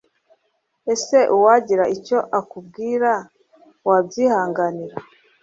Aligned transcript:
ese 0.93 1.17
uwagira 1.35 1.83
icyo 1.95 2.19
akubwira, 2.39 3.11
wabyihanganira 3.87 4.95